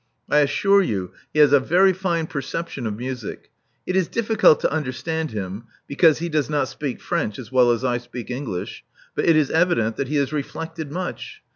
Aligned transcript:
I 0.31 0.39
assure 0.39 0.81
you 0.81 1.11
he 1.31 1.37
has 1.37 1.53
a 1.53 1.59
very 1.59 1.93
fine 1.93 2.25
perception 2.25 2.87
of 2.87 2.97
music. 2.97 3.51
It 3.85 3.95
is 3.95 4.07
difficult 4.07 4.59
to 4.61 4.71
understand 4.71 5.29
him, 5.29 5.65
because 5.85 6.17
he 6.17 6.27
does 6.27 6.49
not 6.49 6.69
speak 6.69 6.99
French 6.99 7.37
as 7.37 7.51
well 7.51 7.69
as 7.69 7.85
I 7.85 7.99
speak 7.99 8.31
English; 8.31 8.83
but 9.13 9.25
it 9.25 9.35
is 9.35 9.51
evident 9.51 9.97
that 9.97 10.07
he 10.07 10.15
has 10.15 10.33
reflected 10.33 10.91
much. 10.91 11.43